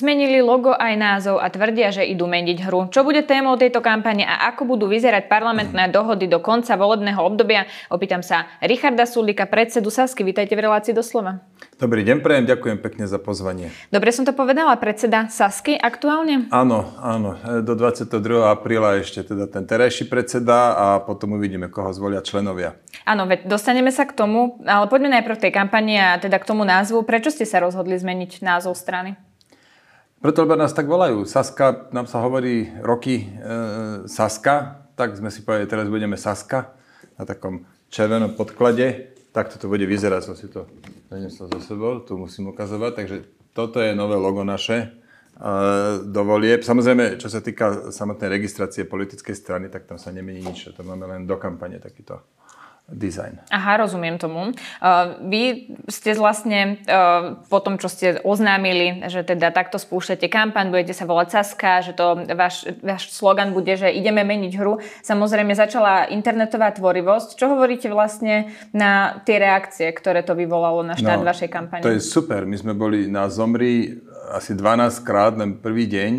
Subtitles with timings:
[0.00, 2.88] Zmenili logo aj názov a tvrdia, že idú meniť hru.
[2.88, 7.68] Čo bude témou tejto kampane a ako budú vyzerať parlamentné dohody do konca volebného obdobia?
[7.92, 10.24] Opýtam sa Richarda Sulika, predsedu Sasky.
[10.24, 11.44] Vítajte v relácii doslova.
[11.76, 13.68] Dobrý deň, prejem, ďakujem pekne za pozvanie.
[13.92, 16.48] Dobre som to povedala, predseda Sasky aktuálne?
[16.48, 18.08] Áno, áno, do 22.
[18.48, 22.72] apríla ešte teda ten terajší predseda a potom uvidíme, koho zvolia členovia.
[23.04, 26.64] Áno, veď dostaneme sa k tomu, ale poďme najprv tej kampani a teda k tomu
[26.64, 27.04] názvu.
[27.04, 29.28] Prečo ste sa rozhodli zmeniť názov strany?
[30.20, 31.24] Preto, lebo nás tak volajú.
[31.24, 33.26] Saska, nám sa hovorí roky e,
[34.04, 36.76] Saska, tak sme si povedali, teraz budeme Saska
[37.16, 40.66] na takom červenom podklade takto to bude vyzerať, som si to
[41.10, 43.16] doniesol za sebou, tu musím ukazovať, takže
[43.54, 44.94] toto je nové logo naše
[46.04, 46.60] do volieb.
[46.60, 51.08] Samozrejme, čo sa týka samotnej registrácie politickej strany, tak tam sa nemení nič, to máme
[51.08, 52.20] len do kampane takýto
[52.90, 53.38] design.
[53.54, 54.50] Aha, rozumiem tomu.
[54.82, 60.74] Uh, vy ste vlastne uh, po tom, čo ste oznámili, že teda takto spúšťate kampaň,
[60.74, 64.82] budete sa volať Saska, že to váš, váš slogan bude, že ideme meniť hru.
[65.06, 67.38] Samozrejme začala internetová tvorivosť.
[67.38, 71.86] Čo hovoríte vlastne na tie reakcie, ktoré to vyvolalo na štart no, vašej kampane?
[71.86, 72.42] To je super.
[72.42, 74.02] My sme boli na Zomri
[74.34, 76.12] asi 12 krát len prvý deň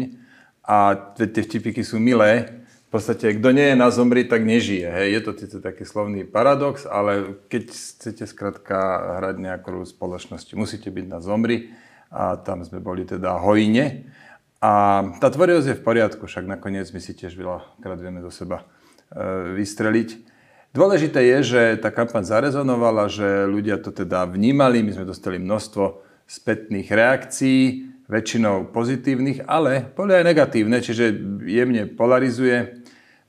[0.64, 2.61] a tie vtipiky sú milé
[2.92, 4.84] v podstate, kto nie je na zomri, tak nežije.
[4.84, 5.08] Hej.
[5.16, 8.76] Je to síce taký slovný paradox, ale keď chcete skrátka
[9.24, 11.72] hrať nejakú spoločnosť, musíte byť na zomri
[12.12, 14.12] a tam sme boli teda hojne.
[14.60, 18.68] A tá tvorivosť je v poriadku, však nakoniec my si tiež veľakrát vieme do seba
[19.08, 20.28] e, vystreliť.
[20.76, 26.04] Dôležité je, že tá kampaň zarezonovala, že ľudia to teda vnímali, my sme dostali množstvo
[26.28, 31.16] spätných reakcií, väčšinou pozitívnych, ale boli aj negatívne, čiže
[31.48, 32.81] jemne polarizuje.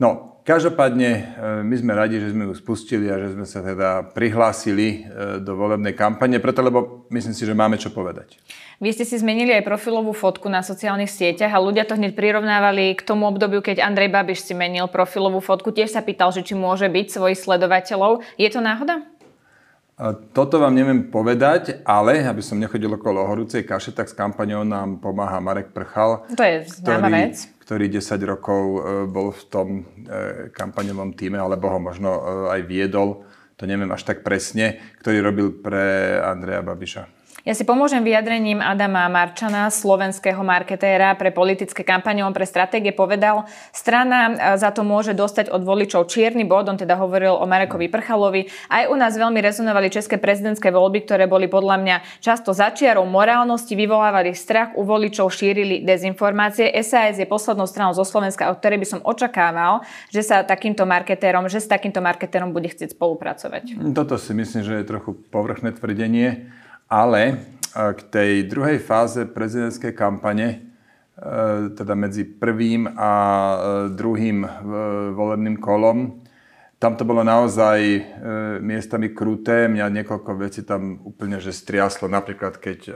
[0.02, 1.22] No, každopádne e,
[1.62, 5.54] my sme radi, že sme ju spustili a že sme sa teda prihlásili e, do
[5.54, 8.34] volebnej kampane, preto lebo myslím si, že máme čo povedať.
[8.82, 12.98] Vy ste si zmenili aj profilovú fotku na sociálnych sieťach a ľudia to hneď prirovnávali
[12.98, 15.70] k tomu obdobiu, keď Andrej Babiš si menil profilovú fotku.
[15.70, 18.26] Tiež sa pýtal, že či môže byť svojich sledovateľov.
[18.34, 19.06] Je to náhoda?
[20.34, 24.98] Toto vám neviem povedať, ale aby som nechodil okolo horúcej kaše, tak s kampaňou nám
[24.98, 26.26] pomáha Marek Prchal.
[26.34, 29.82] To je známa vec ktorý 10 rokov e, bol v tom e,
[30.52, 32.20] kampaňovom týme, alebo ho možno e,
[32.52, 33.24] aj viedol,
[33.56, 37.21] to neviem až tak presne, ktorý robil pre Andreja Babiša.
[37.42, 42.22] Ja si pomôžem vyjadrením Adama Marčana, slovenského marketéra pre politické kampane.
[42.22, 44.32] On pre stratégie povedal, strana e,
[44.62, 46.70] za to môže dostať od voličov čierny bod.
[46.70, 48.46] On teda hovoril o Marekovi Prchalovi.
[48.70, 53.74] Aj u nás veľmi rezonovali české prezidentské voľby, ktoré boli podľa mňa často začiarou morálnosti,
[53.74, 56.70] vyvolávali strach u voličov, šírili dezinformácie.
[56.86, 59.82] SAS je poslednou stranou zo Slovenska, od ktorej by som očakával,
[60.14, 63.82] že sa takýmto marketérom, že s takýmto marketérom bude chcieť spolupracovať.
[63.90, 66.61] Toto si myslím, že je trochu povrchné tvrdenie.
[66.92, 67.34] Ale e,
[67.72, 70.56] k tej druhej fáze prezidentskej kampane, e,
[71.72, 73.56] teda medzi prvým a e,
[73.96, 74.44] druhým
[75.16, 76.20] volebným kolom,
[76.76, 77.78] tam to bolo naozaj
[78.58, 79.70] miestami kruté.
[79.70, 82.10] Mňa niekoľko vecí tam úplne že striaslo.
[82.10, 82.90] Napríklad, keď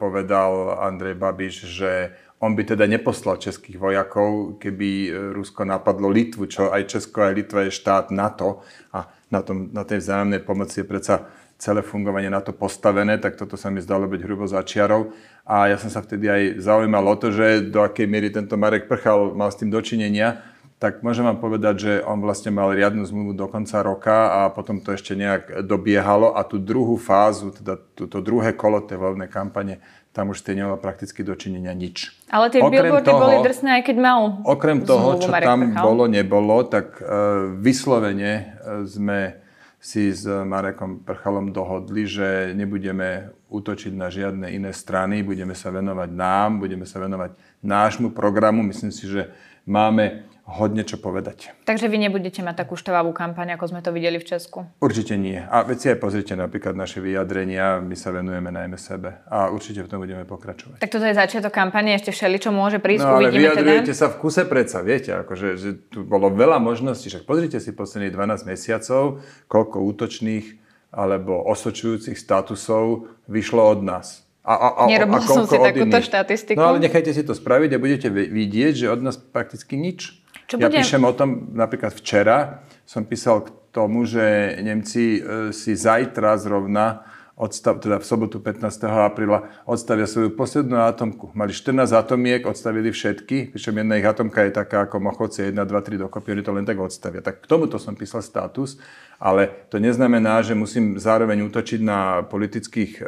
[0.00, 6.72] povedal Andrej Babiš, že on by teda neposlal českých vojakov, keby Rusko napadlo Litvu, čo
[6.72, 8.64] aj Česko, aj Litva je štát NATO
[8.96, 13.40] a na, tom, na tej vzájomnej pomoci je predsa celé fungovanie na to postavené, tak
[13.40, 15.16] toto sa mi zdalo byť hrubo začiarov.
[15.48, 18.88] A ja som sa vtedy aj zaujímal o to, že do akej miery tento Marek
[18.88, 20.44] Prchal mal s tým dočinenia.
[20.76, 24.84] Tak môžem vám povedať, že on vlastne mal riadnu zmluvu do konca roka a potom
[24.84, 29.80] to ešte nejak dobiehalo a tú druhú fázu, teda toto druhé kolo tej voľnej kampane,
[30.12, 32.12] tam už ste nemala prakticky dočinenia nič.
[32.28, 35.60] Ale tie okrem billboardy toho, boli drsné, aj keď mal Okrem toho, čo Marek tam
[35.64, 35.84] Prchal.
[35.88, 39.45] bolo, nebolo, tak uh, vyslovene uh, sme
[39.86, 46.10] si s Marekom Prchalom dohodli, že nebudeme útočiť na žiadne iné strany, budeme sa venovať
[46.10, 48.66] nám, budeme sa venovať nášmu programu.
[48.66, 49.30] Myslím si, že
[49.62, 51.50] máme hodne čo povedať.
[51.66, 54.62] Takže vy nebudete mať takú števavú kampaň, ako sme to videli v Česku?
[54.78, 55.42] Určite nie.
[55.42, 59.82] A veď si aj pozrite napríklad naše vyjadrenia, my sa venujeme najmä sebe a určite
[59.82, 60.78] v tom budeme pokračovať.
[60.78, 63.58] Tak toto je začiatok kampane, ešte všeli, čo môže prísť, no, ale uvidíme teda.
[63.58, 64.00] vyjadrujete teda.
[64.00, 68.14] sa v kuse predsa, viete, akože, že tu bolo veľa možností, však pozrite si posledných
[68.14, 69.18] 12 mesiacov,
[69.50, 70.62] koľko útočných
[70.94, 74.22] alebo osočujúcich statusov vyšlo od nás.
[74.46, 76.54] A, a, a, Nerobila a som si takúto štatistiku.
[76.54, 80.22] No ale nechajte si to spraviť a budete vidieť, že od nás prakticky nič.
[80.46, 85.74] Čo ja píšem o tom, napríklad včera som písal k tomu, že Nemci e, si
[85.74, 87.02] zajtra zrovna
[87.36, 88.64] odstav, teda v sobotu 15.
[88.88, 91.36] apríla odstavia svoju poslednú atomku.
[91.36, 95.68] Mali 14 atomiek, odstavili všetky, pričom jedna ich atomka je taká ako Mochovce 1, 2,
[95.68, 97.20] 3 dokopy, oni to len tak odstavia.
[97.20, 98.80] Tak k tomuto som písal status,
[99.20, 103.02] ale to neznamená, že musím zároveň útočiť na politických e,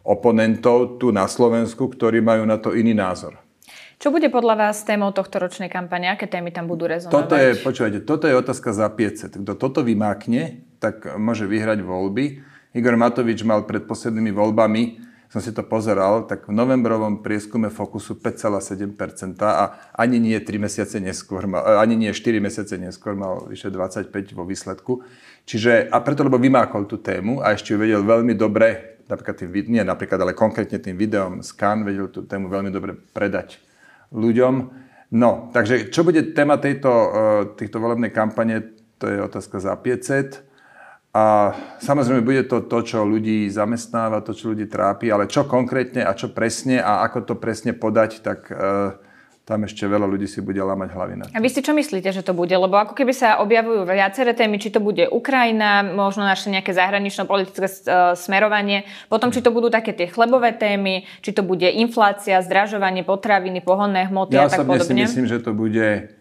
[0.00, 3.36] oponentov tu na Slovensku, ktorí majú na to iný názor.
[4.00, 6.08] Čo bude podľa vás témou tohto ročnej kampane?
[6.08, 7.12] Aké témy tam budú rezonovať?
[7.12, 9.44] Toto je, počúvajte, toto je otázka za 500.
[9.44, 12.40] Kto toto vymákne, tak môže vyhrať voľby.
[12.72, 18.16] Igor Matovič mal pred poslednými voľbami, som si to pozeral, tak v novembrovom prieskume Fokusu
[18.16, 23.68] 5,7% a ani nie 3 mesiace neskôr, mal, ani nie 4 mesiace neskôr mal vyše
[23.68, 25.04] 25 vo výsledku.
[25.44, 29.52] Čiže, a preto, lebo vymákol tú tému a ešte ju vedel veľmi dobre, napríklad tým,
[29.68, 33.68] nie napríklad, ale konkrétne tým videom Scan vedel tú tému veľmi dobre predať
[34.14, 34.54] ľuďom.
[35.10, 37.10] No, takže čo bude téma tejto, eh,
[37.58, 40.46] týchto volebnej kampane, to je otázka za 500.
[41.10, 41.50] A
[41.82, 46.14] samozrejme bude to to, čo ľudí zamestnáva, to, čo ľudí trápi, ale čo konkrétne a
[46.14, 48.94] čo presne a ako to presne podať, tak uh,
[49.50, 52.22] tam ešte veľa ľudí si bude lamať hlavy na A vy si čo myslíte, že
[52.22, 52.54] to bude?
[52.54, 57.66] Lebo ako keby sa objavujú viaceré témy, či to bude Ukrajina, možno naše nejaké zahranično-politické
[57.66, 57.74] e,
[58.14, 63.58] smerovanie, potom či to budú také tie chlebové témy, či to bude inflácia, zdražovanie potraviny,
[63.58, 65.02] pohonné hmoty ja a tak podobne.
[65.02, 66.14] Ja si myslím, že to bude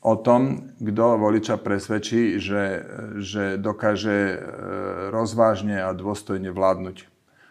[0.00, 2.88] o tom, kto voliča presvedčí, že,
[3.20, 4.36] že dokáže e,
[5.12, 7.04] rozvážne a dôstojne vládnuť.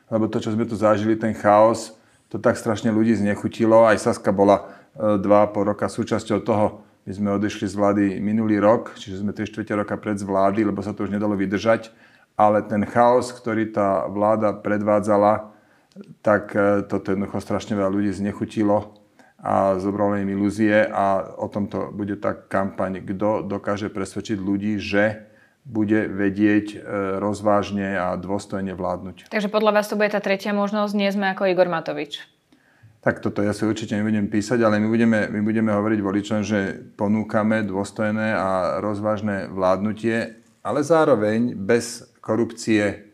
[0.09, 1.93] Lebo to, čo sme tu zažili, ten chaos,
[2.33, 3.85] to tak strašne ľudí znechutilo.
[3.85, 6.85] Aj Saska bola dva po roka súčasťou toho.
[7.05, 10.65] My sme odišli z vlády minulý rok, čiže sme 3 čtvrte roka pred z vlády,
[10.65, 11.93] lebo sa to už nedalo vydržať.
[12.33, 15.53] Ale ten chaos, ktorý tá vláda predvádzala,
[16.19, 18.99] tak e, toto jednoducho strašne veľa ľudí znechutilo
[19.39, 25.29] a zobralo im ilúzie a o tomto bude tá kampaň, kto dokáže presvedčiť ľudí, že
[25.63, 26.77] bude vedieť e,
[27.21, 29.31] rozvážne a dôstojne vládnuť.
[29.31, 32.34] Takže podľa vás to bude tá tretia možnosť, nie sme ako Igor Matovič
[33.05, 36.73] tak toto ja si určite nebudem písať, ale my budeme, my budeme hovoriť voličom, že
[36.97, 43.13] ponúkame dôstojné a rozvážne vládnutie, ale zároveň bez korupcie,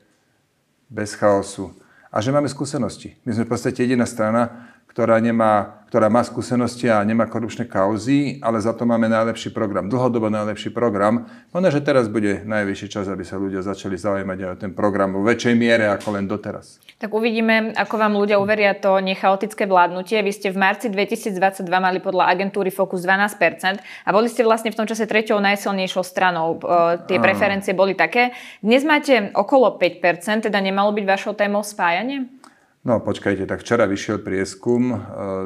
[0.87, 1.75] bez chaosu.
[2.07, 3.19] A že máme skúsenosti.
[3.27, 8.43] My sme v podstate jediná strana, ktorá, nemá, ktorá má skúsenosti a nemá korupčné kauzy,
[8.43, 11.31] ale za to máme najlepší program, dlhodobo najlepší program.
[11.55, 15.15] Možno, že teraz bude najvyšší čas, aby sa ľudia začali zaujímať aj o ten program
[15.15, 16.83] vo väčšej miere ako len doteraz.
[16.99, 20.19] Tak uvidíme, ako vám ľudia uveria to nechaotické vládnutie.
[20.19, 24.77] Vy ste v marci 2022 mali podľa agentúry Focus 12% a boli ste vlastne v
[24.77, 26.59] tom čase treťou najsilnejšou stranou.
[26.59, 28.35] E, tie preferencie boli také.
[28.59, 32.40] Dnes máte okolo 5%, teda nemalo byť vašou témou spájanie?
[32.81, 34.97] No počkajte, tak včera vyšiel prieskum, e,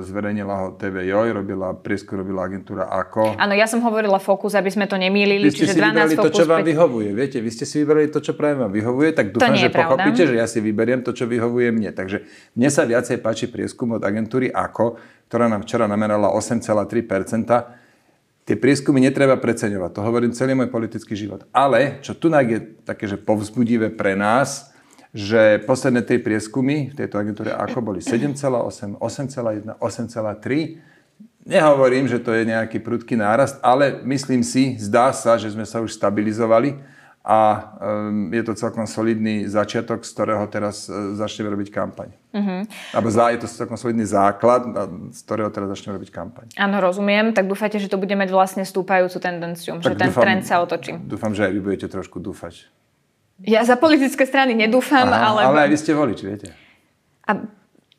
[0.08, 3.36] zverejnila ho TV Joj, robila, prieskum robila agentúra AKO.
[3.36, 6.32] Áno, ja som hovorila Focus, aby sme to nemýlili, vy ste čiže si 12 Focus...
[6.32, 9.36] to, čo vám vyhovuje, viete, vy ste si vybrali to, čo práve vám vyhovuje, tak
[9.36, 10.00] dúfam, že pravda.
[10.00, 11.92] pochopíte, že ja si vyberiem to, čo vyhovuje mne.
[11.92, 12.24] Takže
[12.56, 14.96] mne sa viacej páči prieskum od agentúry AKO,
[15.28, 18.48] ktorá nám včera namerala 8,3%.
[18.48, 21.44] Tie prieskumy netreba preceňovať, to hovorím celý môj politický život.
[21.52, 24.72] Ale, čo tu je také, že povzbudivé pre nás,
[25.16, 31.48] že posledné tri prieskumy v tejto agentúre ako boli 7,8, 8,1, 8,3.
[31.48, 35.80] Nehovorím, že to je nejaký prudký nárast, ale myslím si, zdá sa, že sme sa
[35.80, 36.76] už stabilizovali
[37.26, 37.40] a
[37.82, 42.14] um, je to celkom solidný začiatok, z ktorého teraz uh, začneme robiť kampaň.
[42.36, 42.68] Uh-huh.
[42.94, 44.68] Alebo za, je to celkom solidný základ,
[45.16, 46.46] z ktorého teraz začneme robiť kampaň.
[46.60, 47.34] Áno, rozumiem.
[47.34, 50.62] Tak dúfajte, že to bude mať vlastne stúpajúcu tendenciu, tak že ten dúfam, trend sa
[50.62, 50.92] otočí.
[51.01, 52.70] Dúfam, že aj vy budete trošku dúfať.
[53.44, 55.42] Ja za politické strany nedúfam, Aha, ale...
[55.44, 56.48] Ale aj vy ste volič, viete.
[57.27, 57.44] A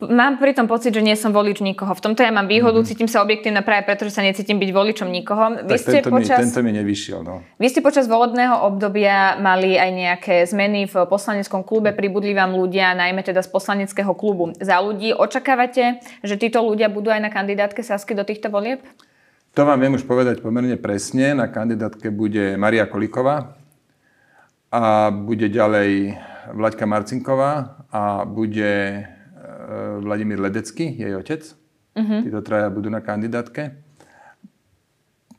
[0.00, 1.92] mám pri tom pocit, že nie som volič nikoho.
[1.92, 2.88] V tomto ja mám výhodu, mm-hmm.
[2.88, 5.68] cítim sa objektívne práve preto, že sa necítim byť voličom nikoho.
[5.68, 6.40] Vy tak ste tento, počas...
[6.40, 7.44] mi, tento mi nevyšiel, no.
[7.60, 12.96] Vy ste počas volebného obdobia mali aj nejaké zmeny v poslaneckom klube, pribudli vám ľudia,
[12.96, 15.12] najmä teda z poslaneckého klubu za ľudí.
[15.12, 18.80] Očakávate, že títo ľudia budú aj na kandidátke Sasky do týchto volieb?
[19.56, 21.32] To vám viem už povedať pomerne presne.
[21.32, 23.56] Na kandidátke bude Maria Koliková,
[24.72, 26.18] a bude ďalej
[26.52, 29.02] Vlaďka Marcinková a bude e,
[29.98, 31.42] Vladimír Ledecký, jej otec.
[31.96, 32.20] Uh-huh.
[32.22, 33.82] Títo traja budú na kandidátke.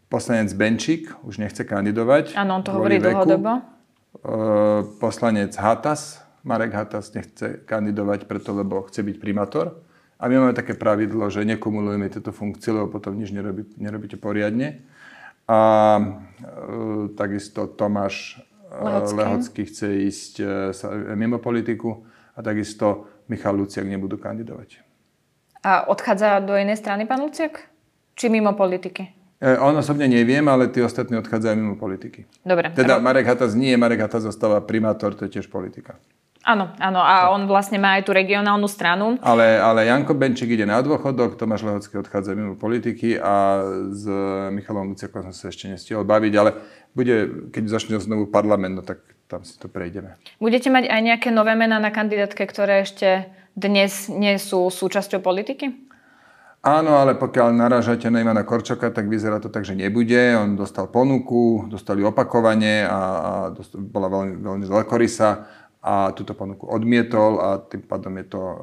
[0.07, 2.35] Poslanec Benčík už nechce kandidovať.
[2.39, 3.23] Áno, on to hovorí veku.
[3.23, 3.51] dlhodobo.
[3.55, 3.61] E,
[4.99, 9.83] poslanec Hatas, Marek Hatas nechce kandidovať preto, lebo chce byť primátor.
[10.17, 14.81] A my máme také pravidlo, že nekumulujeme tieto funkcie, lebo potom nič nerobí, nerobíte poriadne.
[15.47, 15.59] A
[15.95, 16.07] e,
[17.15, 18.41] takisto Tomáš
[18.81, 19.17] Lehocký.
[19.17, 22.05] Lehocký chce ísť e, mimo politiku
[22.37, 24.85] a takisto Michal Luciak nebudú kandidovať.
[25.65, 27.65] A odchádza do inej strany pán Luciak?
[28.17, 29.09] Či mimo politiky?
[29.37, 32.25] E, on osobne neviem, ale tí ostatní odchádzajú mimo politiky.
[32.41, 32.73] Dobre.
[32.73, 35.97] Teda Marek Hatas nie, Marek Hatas zostáva primátor, to je tiež politika.
[36.47, 39.19] Áno, áno, a on vlastne má aj tú regionálnu stranu.
[39.19, 43.59] Ale, ale Janko Benčík ide na dôchodok, Tomáš Lehocký odchádza mimo politiky a
[43.91, 44.07] s
[44.55, 46.55] Michalom Luciakom som sa ešte nestihol baviť, ale
[46.95, 50.15] bude, keď začne znovu parlament, no tak tam si to prejdeme.
[50.39, 55.75] Budete mať aj nejaké nové mená na kandidátke, ktoré ešte dnes nie sú súčasťou politiky?
[56.63, 60.31] Áno, ale pokiaľ narážate na Ivana Korčoka, tak vyzerá to tak, že nebude.
[60.39, 65.29] On dostal ponuku, dostali opakovanie a, a dostal, bola veľmi, veľmi veľkorysá
[65.87, 68.55] a túto ponuku odmietol a tým pádom je to e,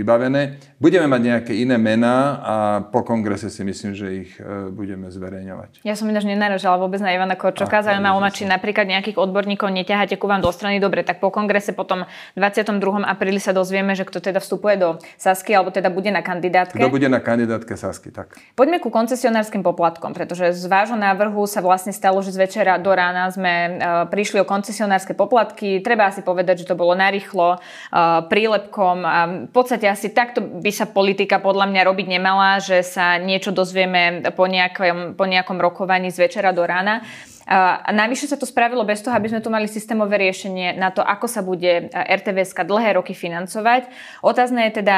[0.00, 0.56] vybavené.
[0.80, 2.54] Budeme mať nejaké iné mená a
[2.88, 5.84] po kongrese si myslím, že ich e, budeme zverejňovať.
[5.84, 7.84] Ja som ináč nenaražala vôbec na Ivana Korčoka.
[7.84, 10.80] Zaujímalo ma, či napríklad nejakých odborníkov neťaháte ku vám do strany.
[10.80, 12.08] Dobre, tak po kongrese potom
[12.40, 12.80] 22.
[13.04, 16.80] apríli sa dozvieme, že kto teda vstupuje do Sasky alebo teda bude na kandidátke.
[16.80, 18.40] Kto bude na kandidátke Sasky, tak.
[18.56, 22.88] Poďme ku koncesionárskym poplatkom, pretože z vášho návrhu sa vlastne stalo, že z večera do
[22.88, 23.70] rána sme e,
[24.08, 25.84] prišli o koncesionárske poplatky.
[25.84, 29.02] Treba asi povedať, že to bolo narýchlo, uh, prílepkom.
[29.02, 33.50] A v podstate asi takto by sa politika podľa mňa robiť nemala, že sa niečo
[33.50, 37.02] dozvieme po nejakom, po nejakom rokovaní z večera do rána.
[37.50, 41.02] A navyše sa to spravilo bez toho, aby sme tu mali systémové riešenie na to,
[41.02, 43.90] ako sa bude RTVS dlhé roky financovať.
[44.22, 44.96] Otázne je teda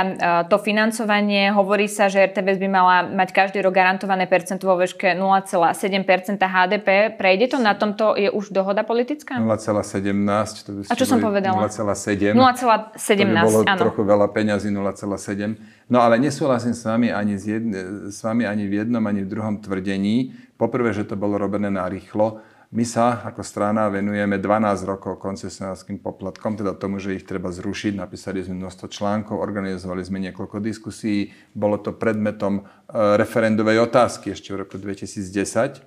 [0.52, 1.48] to financovanie.
[1.48, 7.16] Hovorí sa, že RTVS by mala mať každý rok garantované percento vo výške 0,7% HDP.
[7.16, 7.58] Prejde to?
[7.58, 9.40] Na tomto je už dohoda politická?
[9.40, 10.92] 0,17.
[10.92, 11.56] A čo som povedala?
[11.56, 12.36] 0,7.
[12.36, 13.80] 0,17, to by bolo áno.
[13.80, 15.88] trochu veľa peňazí, 0,7.
[15.88, 17.80] No ale nesúhlasím s vami, ani z jedne,
[18.12, 20.36] s vami ani v jednom, ani v druhom tvrdení.
[20.62, 22.38] Poprvé, že to bolo robené na rýchlo.
[22.70, 27.98] My sa ako strana venujeme 12 rokov koncesionárským poplatkom, teda tomu, že ich treba zrušiť.
[27.98, 31.34] Napísali sme množstvo článkov, organizovali sme niekoľko diskusí.
[31.50, 35.82] Bolo to predmetom e, referendovej otázky ešte v roku 2010.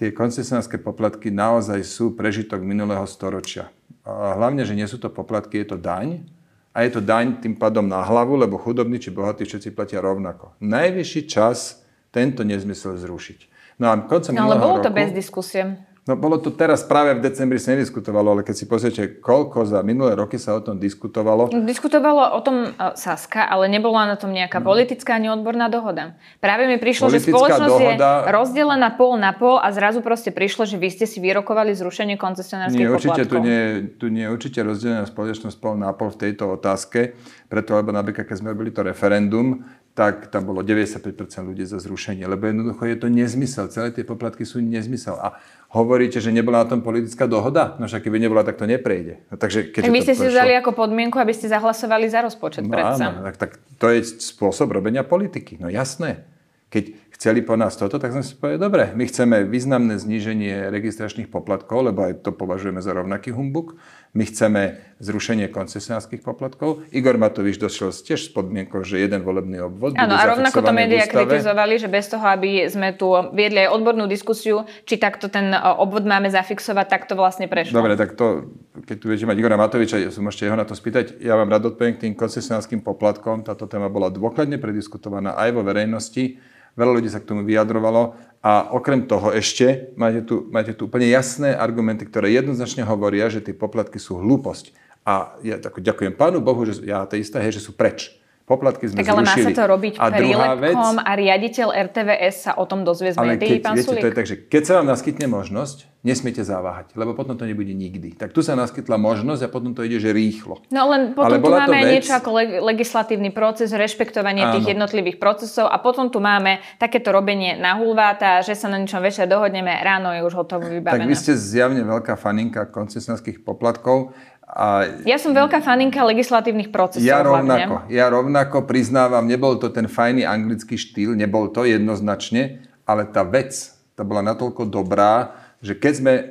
[0.00, 3.68] Tie koncesionárske poplatky naozaj sú prežitok minulého storočia.
[4.08, 6.24] Hlavne, že nie sú to poplatky, je to daň.
[6.72, 10.56] A je to daň tým pádom na hlavu, lebo chudobní či bohatí všetci platia rovnako.
[10.64, 13.57] Najvyšší čas tento nezmysel zrušiť.
[13.78, 15.88] No a koncom no, ale bolo to bez diskusie.
[16.08, 19.84] No bolo to teraz práve v decembri sa nediskutovalo, ale keď si pozriete, koľko za
[19.84, 21.52] minulé roky sa o tom diskutovalo.
[21.52, 24.72] Diskutovalo o tom uh, Saska, ale nebola na tom nejaká no.
[24.72, 26.16] politická ani odborná dohoda.
[26.40, 28.08] Práve mi prišlo, Politická že spoločnosť dohoda...
[28.24, 32.16] je rozdelená pol na pol a zrazu proste prišlo, že vy ste si vyrokovali zrušenie
[32.16, 33.28] koncesionárskych nie, určite, poplatkov.
[33.28, 33.62] Tu nie,
[34.00, 37.20] tu nie je určite rozdelená spoločnosť pol na pol v tejto otázke,
[37.52, 39.60] preto lebo napríklad, keď sme robili to referendum,
[39.98, 43.66] tak tam bolo 95% ľudí za zrušenie, lebo jednoducho je to nezmysel.
[43.66, 45.18] Celé tie poplatky sú nezmysel.
[45.18, 45.42] A
[45.74, 47.74] hovoríte, že nebola na tom politická dohoda?
[47.82, 49.26] No však keby nebola, tak to neprejde.
[49.26, 52.62] No, takže, keď tak vy ste si vzali ako podmienku, aby ste zahlasovali za rozpočet
[52.62, 53.10] no, predsa.
[53.10, 53.50] Áno, tak, tak
[53.82, 55.58] to je spôsob robenia politiky.
[55.58, 56.22] No jasné.
[56.70, 61.26] Keď chceli po nás toto, tak sme si povedali, dobre, my chceme významné zníženie registračných
[61.26, 63.74] poplatkov, lebo aj to považujeme za rovnaký humbuk.
[64.18, 66.82] My chceme zrušenie koncesionárskych poplatkov.
[66.90, 71.06] Igor Matovič došiel tiež s podmienkou, že jeden volebný obvod Áno, a rovnako to médiá
[71.06, 75.58] kritizovali, že bez toho, aby sme tu viedli aj odbornú diskusiu, či takto ten e,
[75.78, 77.78] obvod máme zafixovať, tak to vlastne prešlo.
[77.78, 78.50] Dobre, tak to,
[78.90, 81.70] keď tu viete mať Igora Matoviča, ja môžete jeho na to spýtať, ja vám rád
[81.70, 83.46] odpoviem k tým koncesionárskym poplatkom.
[83.46, 86.42] Táto téma bola dôkladne prediskutovaná aj vo verejnosti.
[86.74, 91.10] Veľa ľudí sa k tomu vyjadrovalo a okrem toho ešte máte tu, máte tu úplne
[91.10, 94.70] jasné argumenty, ktoré jednoznačne hovoria, že tie poplatky sú hlúposť.
[95.02, 98.14] A ja tak, ďakujem Pánu Bohu, že ja isté, hej, že sú preč.
[98.48, 99.44] Poplatky sme tak ale zrušili.
[99.44, 103.20] má sa to robiť a prílepkom vec, a riaditeľ RTVS sa o tom dozvie z
[103.20, 107.12] médií, pán viete, to je tak, že keď sa vám naskytne možnosť, nesmiete zaváhať, lebo
[107.12, 108.16] potom to nebude nikdy.
[108.16, 110.64] Tak tu sa naskytla možnosť a potom to ide, že rýchlo.
[110.72, 111.92] No len potom ale tu máme vec...
[112.00, 112.30] niečo ako
[112.64, 114.54] legislatívny proces, rešpektovanie Áno.
[114.56, 119.04] tých jednotlivých procesov a potom tu máme takéto robenie na hulváta, že sa na niečom
[119.04, 121.04] večer dohodneme, ráno je už hotovo vybavené.
[121.04, 124.16] Tak vy ste zjavne veľká faninka koncesionárskych poplatkov.
[124.48, 127.04] A ja som veľká faninka legislatívnych procesov.
[127.04, 127.92] Ja rovnako, hlavne.
[127.92, 133.52] ja rovnako priznávam, nebol to ten fajný anglický štýl, nebol to jednoznačne, ale tá vec,
[133.92, 136.24] tá bola natoľko dobrá, že keď sme e,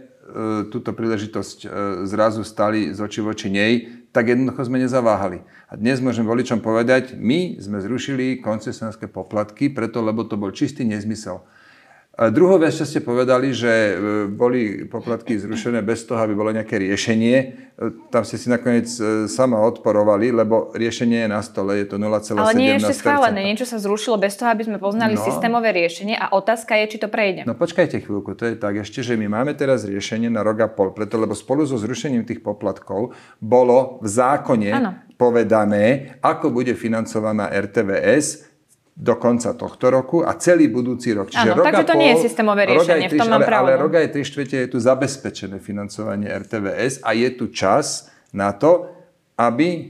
[0.74, 1.68] túto príležitosť e,
[2.10, 3.74] zrazu stali z oči voči nej,
[4.10, 5.46] tak jednoducho sme nezaváhali.
[5.70, 10.90] A dnes môžem voličom povedať, my sme zrušili koncesionárske poplatky, preto lebo to bol čistý
[10.90, 11.46] nezmysel.
[12.18, 13.94] A čo ste povedali, že e,
[14.26, 17.36] boli poplatky zrušené bez toho, aby bolo nejaké riešenie.
[17.38, 17.46] E,
[18.10, 22.42] tam ste si nakoniec e, sama odporovali, lebo riešenie je na stole, je to 0,17%.
[22.42, 25.22] Ale nie je ešte schválené, niečo sa zrušilo bez toho, aby sme poznali no.
[25.22, 27.46] systémové riešenie a otázka je, či to prejde.
[27.46, 30.68] No počkajte chvíľku, to je tak ešte, že my máme teraz riešenie na rok a
[30.74, 34.92] pol, preto lebo spolu so zrušením tých poplatkov bolo v zákone ano.
[35.22, 38.47] povedané, ako bude financovaná RTVS
[38.98, 41.30] do konca tohto roku a celý budúci rok.
[41.30, 43.94] Čiže Áno, takže to pol, nie je systémové riešenie, v tom mám ale, ale rok
[43.94, 48.90] aj 3 štvrte je tu zabezpečené financovanie RTVS a je tu čas na to,
[49.38, 49.82] aby e,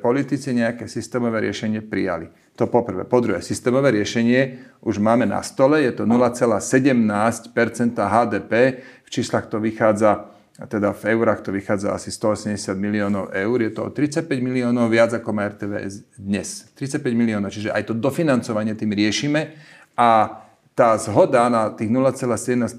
[0.00, 2.32] politici nejaké systémové riešenie prijali.
[2.56, 3.04] To poprvé.
[3.04, 7.52] Po druhé, systémové riešenie už máme na stole, je to 0,17%
[7.92, 8.52] HDP,
[9.04, 13.58] v číslach to vychádza a teda v eurách to vychádza asi 180 miliónov eur.
[13.60, 16.72] Je to o 35 miliónov viac ako má RTVS dnes.
[16.72, 19.52] 35 miliónov, čiže aj to dofinancovanie tým riešime
[20.00, 20.40] a
[20.76, 22.76] tá zhoda na tých 0,17%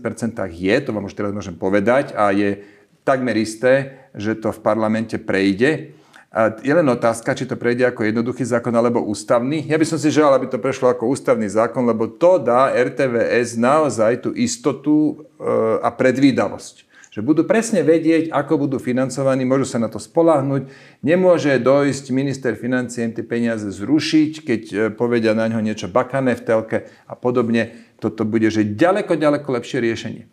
[0.53, 2.61] je, to vám už teraz môžem povedať, a je
[3.01, 5.97] takmer isté, že to v parlamente prejde.
[6.29, 9.65] A je len otázka, či to prejde ako jednoduchý zákon alebo ústavný.
[9.65, 13.57] Ja by som si želal, aby to prešlo ako ústavný zákon, lebo to dá RTVS
[13.57, 15.41] naozaj tú istotu e,
[15.81, 16.86] a predvídavosť.
[17.11, 20.69] Že budú presne vedieť, ako budú financovaní, môžu sa na to spolahnuť.
[21.01, 26.45] Nemôže dojsť minister financie tie peniaze zrušiť, keď e, povedia na ňo niečo bakané v
[26.45, 27.73] telke a podobne.
[27.97, 30.23] Toto bude že ďaleko, ďaleko lepšie riešenie.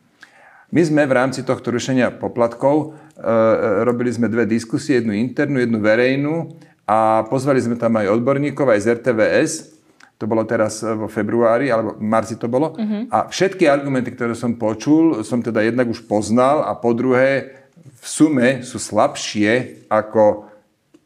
[0.75, 2.87] My sme v rámci tohto rušenia poplatkov e,
[3.23, 8.67] e, robili sme dve diskusie, jednu internú, jednu verejnú a pozvali sme tam aj odborníkov,
[8.67, 9.74] aj z RTVS.
[10.19, 12.75] To bolo teraz e, vo februári, alebo v marci to bolo.
[12.75, 13.11] Uh-huh.
[13.11, 17.61] A všetky argumenty, ktoré som počul, som teda jednak už poznal a po druhé
[18.01, 20.55] v sume sú slabšie ako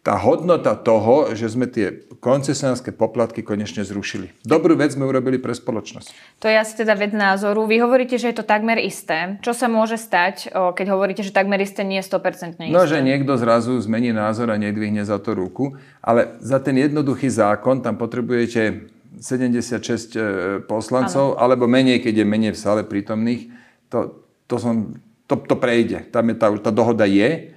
[0.08, 4.32] tá hodnota toho, že sme tie koncesionárske poplatky konečne zrušili.
[4.42, 6.40] Dobrú vec sme urobili pre spoločnosť.
[6.42, 7.68] To je asi teda vec názoru.
[7.68, 9.38] Vy hovoríte, že je to takmer isté.
[9.44, 12.72] Čo sa môže stať, keď hovoríte, že takmer isté nie je 100% isté?
[12.72, 17.30] No, že niekto zrazu zmení názor a nedvihne za to ruku, ale za ten jednoduchý
[17.30, 20.20] zákon tam potrebujete 76 e,
[20.64, 21.40] poslancov, ano.
[21.42, 23.50] alebo menej, keď je menej v sále prítomných.
[23.90, 24.98] To, to, som,
[25.28, 26.08] to, to prejde.
[26.08, 27.52] Tam je tá, tá dohoda je.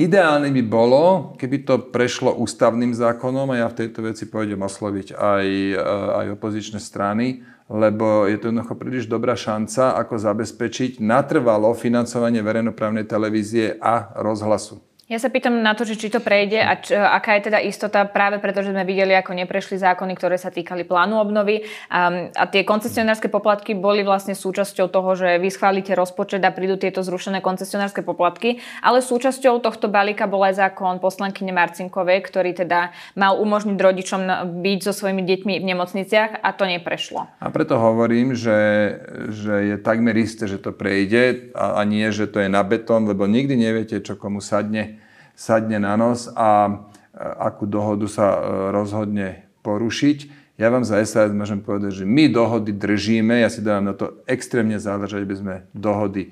[0.00, 5.12] Ideálne by bolo, keby to prešlo ústavným zákonom a ja v tejto veci pôjdem osloviť
[5.12, 11.76] aj, eh, aj opozičné strany, lebo je to jednoducho príliš dobrá šanca, ako zabezpečiť natrvalo
[11.76, 14.89] financovanie verejnoprávnej televízie a rozhlasu.
[15.10, 18.06] Ja sa pýtam na to, že či to prejde a č, aká je teda istota
[18.06, 21.66] práve preto, že sme videli, ako neprešli zákony, ktoré sa týkali plánu obnovy.
[21.90, 26.78] A, a tie koncesionárske poplatky boli vlastne súčasťou toho, že vy schválite rozpočet a prídu
[26.78, 32.94] tieto zrušené koncesionárske poplatky, ale súčasťou tohto balíka bol aj zákon poslankyne Marcinkovej, ktorý teda
[33.18, 34.20] mal umožniť rodičom
[34.62, 37.26] byť so svojimi deťmi v nemocniciach a to neprešlo.
[37.42, 38.94] A preto hovorím, že,
[39.26, 43.10] že je takmer isté, že to prejde a, a nie, že to je na betón,
[43.10, 44.99] lebo nikdy neviete, čo komu sadne
[45.40, 46.68] sadne na nos a
[47.16, 48.40] akú dohodu sa e,
[48.76, 50.40] rozhodne porušiť.
[50.60, 54.20] Ja vám za SAS môžem povedať, že my dohody držíme, ja si dávam na to
[54.28, 56.30] extrémne záležať, aby sme dohody e,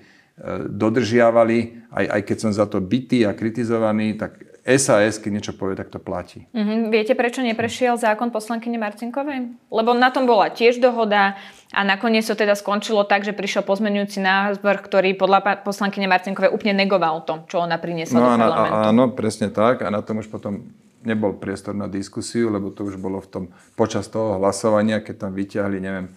[0.69, 5.81] dodržiavali, aj, aj keď som za to bytý a kritizovaný, tak SAS, keď niečo povie,
[5.81, 6.45] tak to platí.
[6.53, 6.93] Mm-hmm.
[6.93, 9.57] Viete, prečo neprešiel zákon poslankyne Marcinkovej?
[9.73, 11.41] Lebo na tom bola tiež dohoda
[11.73, 16.77] a nakoniec to teda skončilo tak, že prišiel pozmenujúci návrh, ktorý podľa poslankyne Marcinkovej úplne
[16.77, 18.89] negoval to, čo ona priniesla no, do parlamentu.
[18.93, 19.81] Áno, presne tak.
[19.81, 20.69] A na tom už potom
[21.01, 25.33] nebol priestor na diskusiu, lebo to už bolo v tom počas toho hlasovania, keď tam
[25.33, 26.13] vyťahli, neviem,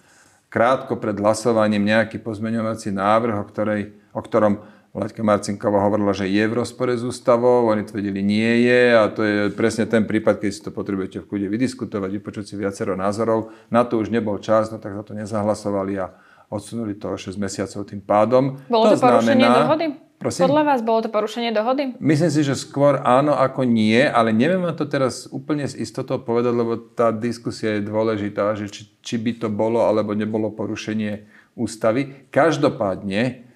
[0.51, 4.59] krátko pred hlasovaním nejaký pozmeňovací návrh, o, ktorej, o ktorom
[4.91, 9.23] Vlaďka Marcinková hovorila, že je v rozpore s ústavou, oni tvrdili, nie je a to
[9.23, 13.55] je presne ten prípad, keď si to potrebujete v kúde vydiskutovať, vypočuť si viacero názorov.
[13.71, 16.11] Na to už nebol čas, no tak za to nezahlasovali a
[16.51, 18.59] odsunuli to o 6 mesiacov tým pádom.
[18.67, 19.85] Bolo to, to porušenie znamená, dohody?
[20.19, 20.41] Prosím?
[20.51, 21.83] Podľa vás bolo to porušenie dohody?
[21.97, 26.19] Myslím si, že skôr áno ako nie, ale neviem vám to teraz úplne s istotou
[26.19, 31.25] povedať, lebo tá diskusia je dôležitá, že či, či by to bolo alebo nebolo porušenie
[31.55, 32.27] ústavy.
[32.29, 33.49] Každopádne,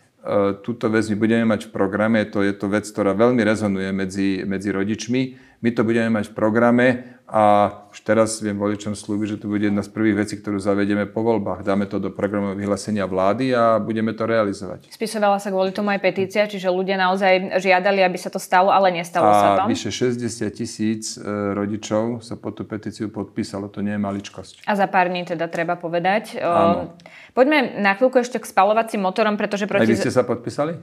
[0.66, 4.30] túto vec my budeme mať v programe, to je to vec, ktorá veľmi rezonuje medzi,
[4.44, 5.22] medzi rodičmi.
[5.62, 6.86] My to budeme mať v programe
[7.26, 11.10] a už teraz viem voličom slúbiť, že to bude jedna z prvých vecí, ktorú zavedieme
[11.10, 11.66] po voľbách.
[11.66, 14.94] Dáme to do programového vyhlásenia vlády a budeme to realizovať.
[14.94, 18.94] Spisovala sa kvôli tomu aj petícia, čiže ľudia naozaj žiadali, aby sa to stalo, ale
[18.94, 19.74] nestalo a sa to.
[19.74, 20.22] vyše 60
[20.54, 21.26] tisíc e,
[21.58, 24.70] rodičov sa pod tú petíciu podpísalo, to nie je maličkosť.
[24.70, 26.38] A za pár dní teda treba povedať.
[26.38, 26.94] Áno.
[27.34, 29.82] Poďme na chvíľku ešte k spalovacím motorom, pretože proti...
[29.82, 30.78] Aj vy ste sa podpísali?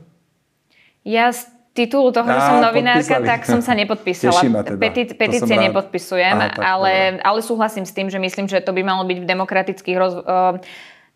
[1.06, 1.30] Ja
[1.72, 3.28] titulu toho, že som novinárka, podpísali.
[3.28, 4.40] tak som sa nepodpísala.
[4.64, 4.76] Teda.
[4.76, 6.92] Peti, petície nepodpisujem, Aha, ale,
[7.24, 10.60] ale súhlasím s tým, že myslím, že to by malo byť v demokratických roz, uh,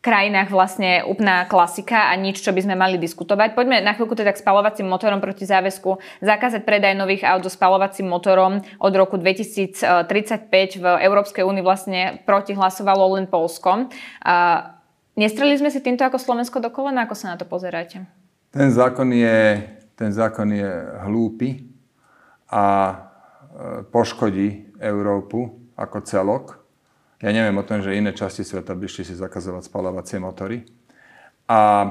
[0.01, 3.59] krajinách vlastne úplná klasika a nič, čo by sme mali diskutovať.
[3.59, 8.07] Poďme na chvíľku teda k spalovacím motorom proti záväzku zakázať predaj nových aut so spalovacím
[8.07, 9.83] motorom od roku 2035
[10.79, 13.91] v Európskej únii vlastne proti hlasovalo len Polsko.
[14.23, 14.73] Uh,
[15.19, 17.05] nestreli sme si týmto ako Slovensko do kolena?
[17.05, 18.07] Ako sa na to pozeráte?
[18.55, 20.71] Ten zákon je ten zákon je
[21.09, 21.67] hlúpy
[22.53, 22.95] a e,
[23.89, 26.45] poškodí Európu ako celok.
[27.25, 30.69] Ja neviem o tom, že iné časti sveta by šli si zakazovať spalovacie motory.
[31.49, 31.91] A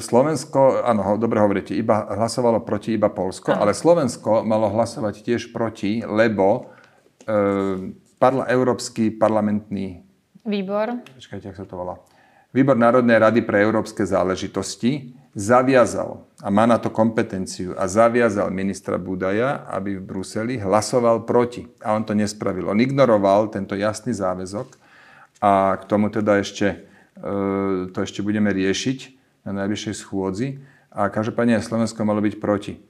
[0.00, 6.00] Slovensko, áno, dobre hovoríte, iba hlasovalo proti iba Polsko, ale Slovensko malo hlasovať tiež proti,
[6.00, 6.72] lebo
[7.28, 10.08] e, parla, Európsky parlamentný
[10.48, 12.00] výbor, počkajte, ak sa to volá,
[12.48, 18.96] Výbor Národnej rady pre európske záležitosti zaviazal, a má na to kompetenciu, a zaviazal ministra
[18.96, 21.66] Budaja, aby v Bruseli hlasoval proti.
[21.82, 22.70] A on to nespravil.
[22.70, 24.78] On ignoroval tento jasný záväzok
[25.42, 26.86] a k tomu teda ešte,
[27.18, 28.98] e, to ešte budeme riešiť
[29.46, 32.82] na najbližšej schôdzi a každopádne Slovensko malo byť proti.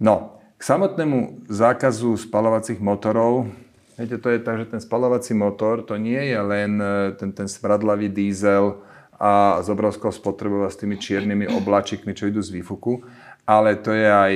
[0.00, 3.50] No, k samotnému zákazu spalovacích motorov,
[3.98, 7.48] viete, to je tak, že ten spalovací motor, to nie je len e, ten, ten
[7.50, 8.80] smradlavý diesel
[9.20, 13.04] a s obrovskou spotrebou a s tými čiernymi oblačikmi, čo idú z výfuku,
[13.46, 14.32] ale to je aj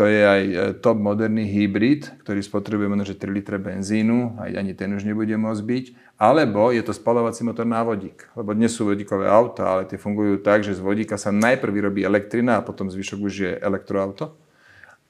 [0.00, 4.72] to je aj e, top moderný hybrid, ktorý spotrebuje možno 3 litre benzínu, aj ani
[4.72, 5.84] ten už nebude môcť byť.
[6.16, 8.32] Alebo je to spalovací motor na vodík.
[8.32, 12.00] Lebo dnes sú vodíkové auta, ale tie fungujú tak, že z vodíka sa najprv vyrobí
[12.00, 14.40] elektrina a potom zvyšok už je elektroauto.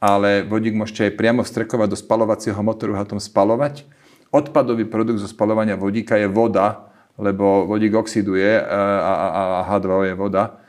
[0.02, 3.87] Ale vodík môžete aj priamo vstrekovať do spalovacieho motoru a tom spalovať.
[4.35, 10.07] Odpadový produkt zo spalovania vodíka je voda, lebo vodík oxiduje e, a, a, a H2O
[10.11, 10.61] je voda.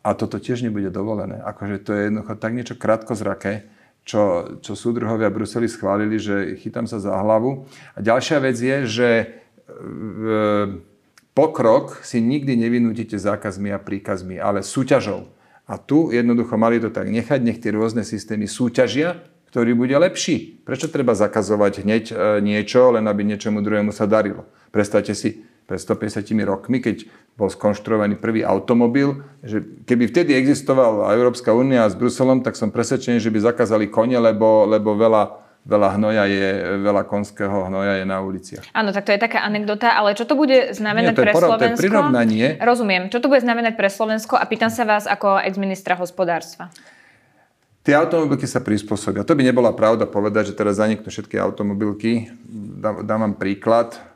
[0.00, 1.36] A toto tiež nebude dovolené.
[1.44, 3.68] Akože to je jednoducho tak niečo krátkozraké,
[4.04, 7.68] čo, čo súdruhovia Bruseli schválili, že chytám sa za hlavu.
[7.94, 9.24] A ďalšia vec je, že e,
[11.36, 15.28] pokrok si nikdy nevinútite zákazmi a príkazmi, ale súťažou.
[15.70, 19.22] A tu jednoducho mali to tak nechať, nech tie rôzne systémy súťažia,
[19.54, 20.62] ktorý bude lepší.
[20.62, 24.46] Prečo treba zakazovať hneď e, niečo, len aby niečomu druhému sa darilo?
[24.70, 27.06] Predstavte si, pred 150 rokmi, keď
[27.38, 33.22] bol skonštruovaný prvý automobil, že keby vtedy existovala Európska únia s Bruselom, tak som presvedčený,
[33.22, 36.48] že by zakázali kone, lebo, lebo veľa, veľa hnoja je,
[36.82, 38.66] veľa konského hnoja je na uliciach.
[38.74, 41.50] Áno, tak to je taká anekdota, ale čo to bude znamenať Nie, to pre porov,
[41.54, 41.62] Slovensko?
[41.62, 42.46] To je prirovnanie.
[42.58, 43.02] Rozumiem.
[43.06, 46.74] Čo to bude znamenať pre Slovensko a pýtam sa vás ako ex-ministra hospodárstva.
[47.86, 49.22] Tie automobilky sa prispôsobia.
[49.22, 52.28] To by nebola pravda povedať, že teraz zaniknú všetky automobilky.
[52.50, 54.09] Dám, dám vám príklad.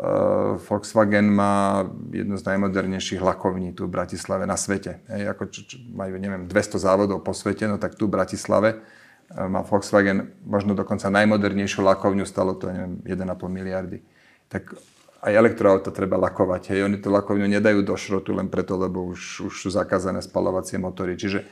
[0.00, 5.04] Uh, Volkswagen má jednu z najmodernejších lakovní tu v Bratislave na svete.
[5.12, 8.80] Hej, ako čo, čo, majú, neviem, 200 závodov po svete, no tak tu v Bratislave
[8.80, 14.00] uh, má Volkswagen možno dokonca najmodernejšiu lakovňu, stalo to, neviem, 1,5 miliardy.
[14.48, 14.72] Tak
[15.20, 16.72] aj elektroauta treba lakovať.
[16.72, 20.80] Hej, oni tú lakovňu nedajú do šrotu len preto, lebo už, už sú zakázané spalovacie
[20.80, 21.20] motory.
[21.20, 21.44] Čiže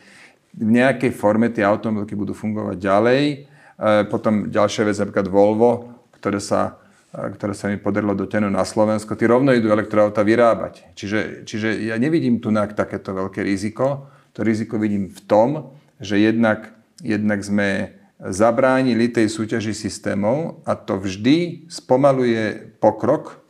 [0.56, 3.22] v nejakej forme tie automobilky budú fungovať ďalej.
[3.76, 9.16] Uh, potom ďalšia vec, napríklad Volvo, ktoré sa ktoré sa mi podarilo dotiahnuť na Slovensko,
[9.16, 10.92] tí rovno idú elektroauta vyrábať.
[10.92, 14.12] Čiže, čiže ja nevidím tu takéto veľké riziko.
[14.36, 15.48] To riziko vidím v tom,
[15.98, 23.40] že jednak, jednak sme zabránili tej súťaži systémov a to vždy spomaluje pokrok.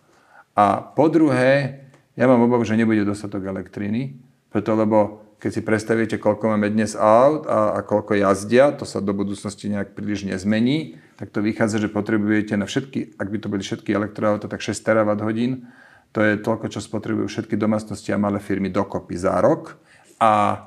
[0.54, 1.82] A po druhé,
[2.14, 6.98] ja mám obavu, že nebude dostatok elektriny, preto lebo keď si predstavíte, koľko máme dnes
[6.98, 11.82] aut a, a koľko jazdia, to sa do budúcnosti nejak príliš nezmení, tak to vychádza,
[11.82, 15.66] že potrebujete na všetky, ak by to boli všetky elektroauta, tak 6 terawatt hodín.
[16.14, 19.82] To je toľko, čo spotrebujú všetky domácnosti a malé firmy dokopy za rok.
[20.22, 20.62] A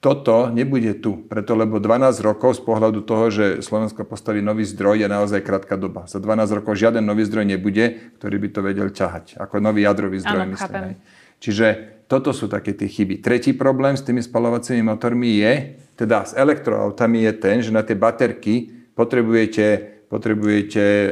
[0.00, 5.04] toto nebude tu, preto lebo 12 rokov z pohľadu toho, že Slovensko postaví nový zdroj,
[5.04, 6.04] je naozaj krátka doba.
[6.04, 9.40] Za 12 rokov žiaden nový zdroj nebude, ktorý by to vedel ťahať.
[9.40, 11.00] Ako nový jadrový zdroj, Áno, myslím.
[11.40, 11.66] Čiže
[12.08, 13.24] toto sú také tie chyby.
[13.24, 17.96] Tretí problém s tými spalovacími motormi je, teda s elektroautami je ten, že na tie
[17.96, 19.66] baterky potrebujete,
[20.12, 21.08] potrebujete e,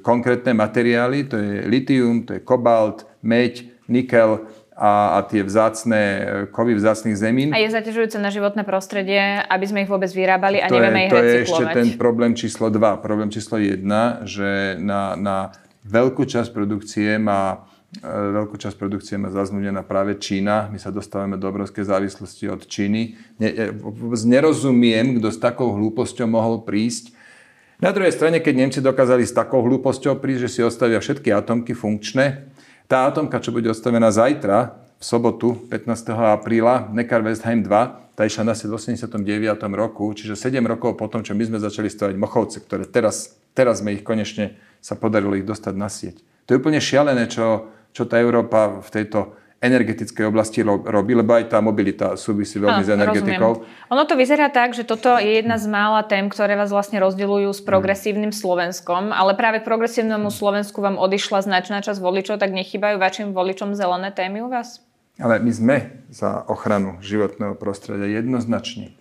[0.00, 6.20] konkrétne materiály, to je litium, to je kobalt, meď, nikel a, a tie vzácne e,
[6.48, 7.48] kovy vzácných zemín.
[7.52, 11.06] A je zaťažujúce na životné prostredie, aby sme ich vôbec vyrábali a to nevieme je,
[11.06, 13.04] ich To je ešte ten problém číslo 2.
[13.04, 13.84] Problém číslo 1,
[14.24, 15.36] že na, na
[15.84, 17.68] veľkú časť produkcie má
[18.02, 20.66] veľkú časť produkcie má zaznúdená práve Čína.
[20.72, 23.14] My sa dostávame do obrovskej závislosti od Číny.
[23.38, 27.14] Ne, ja vôbec nerozumiem, kto s takou hlúposťou mohol prísť.
[27.78, 31.74] Na druhej strane, keď Nemci dokázali s takou hlúposťou prísť, že si ostavia všetky atomky
[31.76, 32.48] funkčné,
[32.88, 36.16] tá atomka, čo bude ostavená zajtra, v sobotu, 15.
[36.38, 39.10] apríla, Neckar Westheim 2, tá išla na v 89.
[39.74, 43.92] roku, čiže 7 rokov potom, čo my sme začali stavať Mochovce, ktoré teraz, teraz sme
[43.92, 46.22] ich konečne sa podarilo ich dostať na sieť.
[46.46, 51.48] To je úplne šialené, čo, čo tá Európa v tejto energetickej oblasti robí, lebo aj
[51.48, 53.64] tá mobilita súvisí veľmi Áno, s energetikou.
[53.64, 53.88] Rozumiem.
[53.96, 57.48] Ono to vyzerá tak, že toto je jedna z mála tém, ktoré vás vlastne rozdeľujú
[57.48, 63.00] s progresívnym Slovenskom, ale práve k progresívnemu Slovensku vám odišla značná časť voličov, tak nechybajú
[63.00, 64.84] vašim voličom zelené témy u vás?
[65.16, 65.76] Ale my sme
[66.12, 68.92] za ochranu životného prostredia jednoznačne.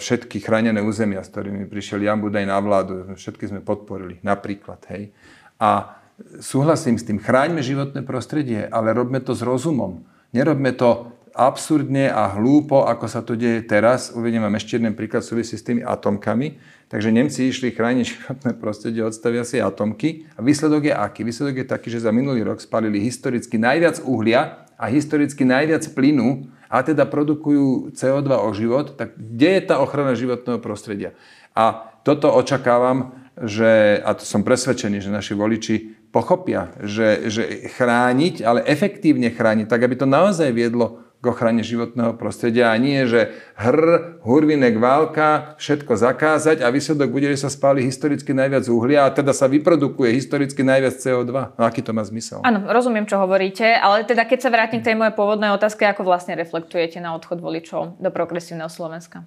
[0.00, 4.82] Všetky chránené územia, s ktorými prišiel Jan Budaj na vládu, všetky sme podporili, napríklad.
[4.90, 5.14] Hej.
[5.62, 6.01] A
[6.40, 10.04] súhlasím s tým, chráňme životné prostredie, ale robme to s rozumom.
[10.32, 14.12] Nerobme to absurdne a hlúpo, ako sa to deje teraz.
[14.12, 16.60] Uvediem vám ešte jeden príklad súvisí s tými atomkami.
[16.92, 21.20] Takže Nemci išli chrániť životné prostredie, odstavia si atomky a výsledok je aký?
[21.24, 26.52] Výsledok je taký, že za minulý rok spalili historicky najviac uhlia a historicky najviac plynu
[26.68, 31.16] a teda produkujú CO2 o život, tak kde je tá ochrana životného prostredia?
[31.52, 38.44] A toto očakávam, že, a to som presvedčený, že naši voliči pochopia, že, že chrániť,
[38.44, 43.30] ale efektívne chrániť, tak aby to naozaj viedlo k ochrane životného prostredia a nie, že
[43.54, 43.78] hr,
[44.26, 49.30] hurvinek, válka, všetko zakázať a výsledok bude, že sa spáli historicky najviac uhlia a teda
[49.30, 51.54] sa vyprodukuje historicky najviac CO2.
[51.54, 52.42] No aký to má zmysel?
[52.42, 56.02] Áno, rozumiem, čo hovoríte, ale teda keď sa vrátim k tej mojej pôvodnej otázke, ako
[56.02, 59.22] vlastne reflektujete na odchod voličov do progresívneho Slovenska?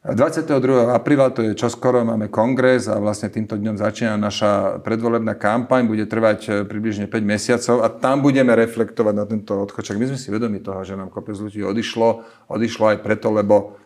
[0.00, 0.96] 22.
[0.96, 6.08] apríla, to je čoskoro, máme kongres a vlastne týmto dňom začína naša predvolebná kampaň, bude
[6.08, 10.00] trvať e, približne 5 mesiacov a tam budeme reflektovať na tento odchod.
[10.00, 12.24] My sme si vedomi toho, že nám kopec ľudí odišlo.
[12.48, 13.76] Odišlo aj preto, lebo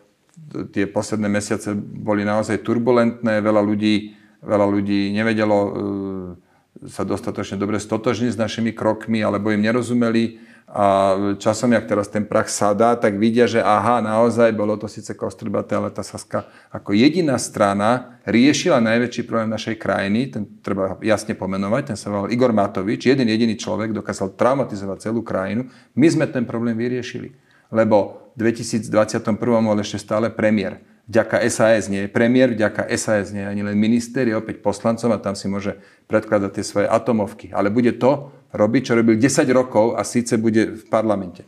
[0.71, 5.69] tie posledné mesiace boli naozaj turbulentné, veľa ľudí, veľa ľudí nevedelo e,
[6.87, 12.25] sa dostatočne dobre stotožniť s našimi krokmi, alebo im nerozumeli a časom, jak teraz ten
[12.25, 16.97] prach sadá, tak vidia, že aha, naozaj bolo to síce kostrbaté, ale tá Saska ako
[16.97, 22.49] jediná strana riešila najväčší problém našej krajiny, ten treba jasne pomenovať, ten sa volal Igor
[22.49, 25.69] Matovič, jeden jediný človek dokázal traumatizovať celú krajinu.
[25.93, 27.37] My sme ten problém vyriešili,
[27.69, 30.81] lebo v 2021 bol ešte stále premiér.
[31.05, 35.13] Vďaka SAS nie je premiér, vďaka SAS nie je ani len minister, je opäť poslancom
[35.13, 35.77] a tam si môže
[36.09, 37.53] predkladať tie svoje atomovky.
[37.53, 41.45] Ale bude to, robiť, čo robil 10 rokov a síce bude v parlamente.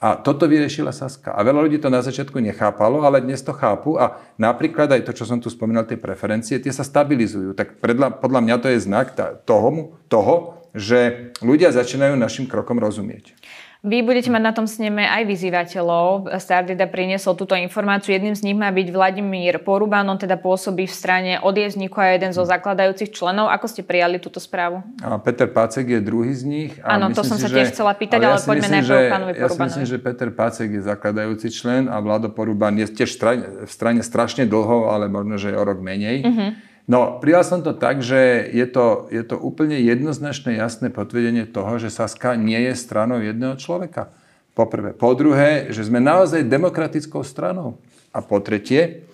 [0.00, 1.36] A toto vyriešila Saska.
[1.36, 5.12] A veľa ľudí to na začiatku nechápalo, ale dnes to chápu a napríklad aj to,
[5.12, 7.52] čo som tu spomínal, tie preferencie, tie sa stabilizujú.
[7.52, 7.84] Tak
[8.20, 9.12] podľa mňa to je znak
[9.44, 13.34] toho, toho že ľudia začínajú našim krokom rozumieť.
[13.80, 16.28] Vy budete mať na tom sneme aj vyzývateľov.
[16.36, 18.12] Stardida priniesol túto informáciu.
[18.12, 22.36] Jedným z nich má byť Vladimír Poruban, on teda pôsobí v strane odjezníku a jeden
[22.36, 23.48] zo zakladajúcich členov.
[23.48, 24.84] Ako ste prijali túto správu?
[25.00, 26.70] A Peter Pácek je druhý z nich.
[26.84, 29.48] Áno, to som si, sa tiež chcela pýtať, ale, ale ja poďme najprv pánovi Porubanovi.
[29.48, 33.16] Ja si myslím, že Peter Pácek je zakladajúci člen a Vlado Poruban je tiež
[33.64, 36.20] v strane strašne dlho, ale možno, že je o rok menej.
[36.20, 36.52] Uh-huh.
[36.90, 41.78] No, prijal som to tak, že je to, je to úplne jednoznačné jasné potvrdenie toho,
[41.78, 44.10] že Saska nie je stranou jedného človeka.
[44.58, 44.90] Po prvé.
[44.90, 47.78] Po druhé, že sme naozaj demokratickou stranou.
[48.10, 49.06] A po tretie,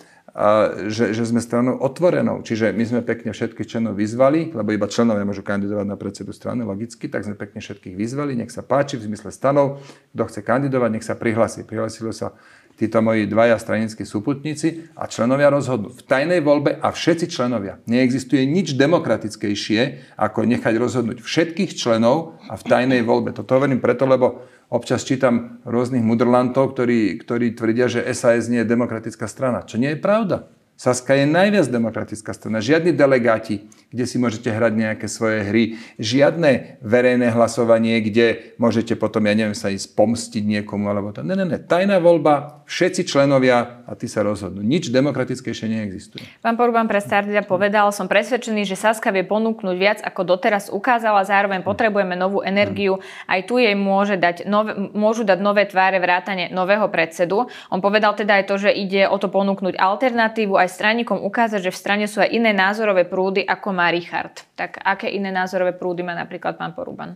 [0.89, 2.41] že, že sme stranou otvorenou.
[2.41, 6.65] Čiže my sme pekne všetkých členov vyzvali, lebo iba členovia môžu kandidovať na predsedu strany,
[6.65, 9.85] logicky, tak sme pekne všetkých vyzvali, nech sa páči v zmysle stanov,
[10.17, 11.61] kto chce kandidovať, nech sa prihlasí.
[11.61, 12.33] Prihlasilo sa
[12.77, 17.81] títo moji dvaja stranickí súputníci a členovia rozhodnú v tajnej voľbe a všetci členovia.
[17.89, 23.33] Neexistuje nič demokratickejšie, ako nechať rozhodnúť všetkých členov a v tajnej voľbe.
[23.33, 28.69] Toto hovorím preto, lebo občas čítam rôznych mudrlantov, ktorí, ktorí tvrdia, že SAS nie je
[28.69, 30.45] demokratická strana, čo nie je pravda.
[30.77, 32.61] Saska je najviac demokratická strana.
[32.61, 35.63] Žiadni delegáti, kde si môžete hrať nejaké svoje hry.
[35.95, 41.23] Žiadne verejné hlasovanie, kde môžete potom, ja neviem, sa ísť pomstiť niekomu alebo to.
[41.23, 41.55] Ne, ne, ne.
[41.55, 44.59] Tajná voľba, všetci členovia a ty sa rozhodnú.
[44.59, 46.19] Nič demokratickejšie neexistuje.
[46.43, 51.23] Pán Porban pre Stardia povedal, som presvedčený, že Saska vie ponúknuť viac, ako doteraz ukázala.
[51.23, 52.99] Zároveň potrebujeme novú energiu.
[53.23, 57.47] Aj tu jej môže dať nové, môžu dať nové tváre vrátane nového predsedu.
[57.71, 61.71] On povedal teda aj to, že ide o to ponúknuť alternatívu aj straníkom ukázať, že
[61.71, 64.33] v strane sú aj iné názorové prúdy, ako má Richard.
[64.57, 67.13] Tak aké iné názorové prúdy má napríklad pán Poruban?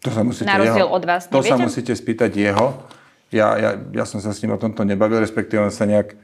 [0.00, 1.28] To sa musíte Na rozdiel jeho, od vás.
[1.28, 2.80] To sa musíte spýtať jeho.
[3.28, 6.16] Ja, ja, ja som sa s ním o tomto nebavil, respektíve on sa nejak e,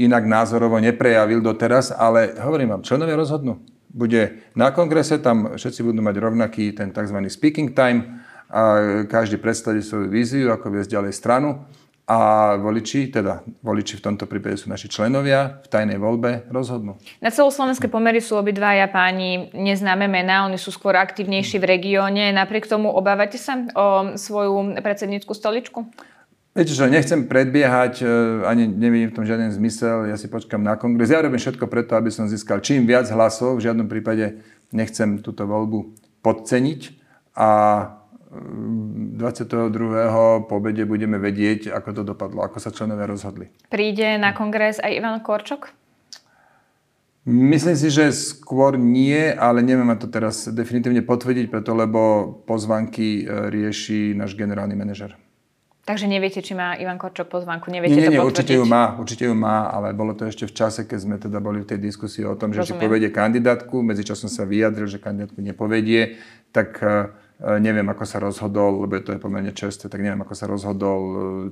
[0.00, 3.60] inak názorovo neprejavil doteraz, ale hovorím vám, členovia rozhodnú.
[3.90, 7.16] Bude na kongrese, tam všetci budú mať rovnaký ten tzv.
[7.26, 8.62] speaking time a
[9.10, 11.66] každý predstaví svoju víziu, ako viesť ďalej stranu
[12.10, 12.16] a
[12.58, 16.98] voliči, teda voliči v tomto prípade sú naši členovia, v tajnej voľbe rozhodnú.
[17.22, 22.34] Na celoslovenské pomery sú obidvaja páni neznáme mená, oni sú skôr aktívnejší v regióne.
[22.34, 25.86] Napriek tomu obávate sa o svoju predsednícku stoličku?
[26.50, 28.06] Viete čo, nechcem predbiehať, e,
[28.42, 31.14] ani nevidím v tom žiaden zmysel, ja si počkam na kongres.
[31.14, 34.42] Ja robím všetko preto, aby som získal čím viac hlasov, v žiadnom prípade
[34.74, 35.94] nechcem túto voľbu
[36.26, 36.80] podceniť
[37.38, 37.50] a
[39.20, 40.48] 22.
[40.48, 43.52] po obede budeme vedieť, ako to dopadlo, ako sa členovia rozhodli.
[43.68, 45.76] Príde na kongres aj Ivan Korčok?
[47.28, 53.52] Myslím si, že skôr nie, ale neviem to teraz definitívne potvrdiť, preto lebo pozvanky e,
[53.52, 55.20] rieši náš generálny manažer.
[55.84, 57.68] Takže neviete, či má Ivan Korčok pozvanku?
[57.68, 60.54] Neviete nie, nie, to určite ju má, určite ju má, ale bolo to ešte v
[60.54, 62.80] čase, keď sme teda boli v tej diskusii o tom, že Rozumiem.
[62.80, 66.16] či povedie kandidátku, medzičasom sa vyjadril, že kandidátku nepovedie,
[66.56, 70.44] tak e, neviem, ako sa rozhodol, lebo to je pomerne čerstvé, tak neviem, ako sa
[70.44, 71.00] rozhodol,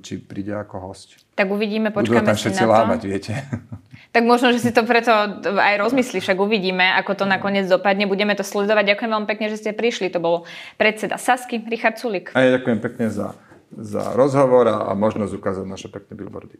[0.05, 1.17] či príde ako host.
[1.33, 2.75] Tak uvidíme, počkáme Budú tam všetci na to.
[2.77, 3.33] lámať, viete.
[4.09, 5.13] Tak možno, že si to preto
[5.45, 8.09] aj rozmyslí, však uvidíme, ako to nakoniec dopadne.
[8.09, 8.97] Budeme to sledovať.
[8.97, 10.09] Ďakujem veľmi pekne, že ste prišli.
[10.17, 10.37] To bol
[10.81, 12.33] predseda Sasky, Richard Sulik.
[12.33, 13.37] A ja ďakujem pekne za,
[13.69, 16.57] za rozhovor a, a možnosť ukázať naše pekné billboardy.